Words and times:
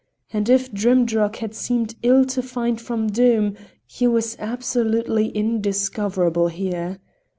And 0.33 0.49
if 0.49 0.71
Drimdarroch 0.71 1.35
had 1.35 1.53
seemed 1.53 1.93
ill 2.01 2.25
to 2.25 2.41
find 2.41 2.81
from 2.81 3.11
Doom, 3.11 3.55
he 3.85 4.07
was 4.07 4.35
absolutely 4.39 5.27
indiscoverable 5.37 6.47
here. 6.47 6.97